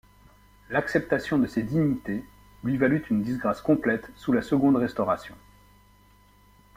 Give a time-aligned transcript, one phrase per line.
[0.71, 2.25] L'acceptation de ces dignités
[2.63, 5.35] lui valut une disgrâce complète sous la seconde Restauration.